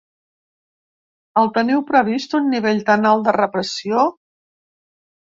[1.43, 4.11] El teniu previst, un nivell tan alt de repressió?